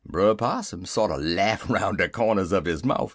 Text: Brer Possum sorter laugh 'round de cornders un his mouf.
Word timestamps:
Brer 0.03 0.33
Possum 0.33 0.83
sorter 0.87 1.15
laugh 1.19 1.69
'round 1.69 1.99
de 1.99 2.09
cornders 2.09 2.51
un 2.53 2.65
his 2.65 2.83
mouf. 2.83 3.09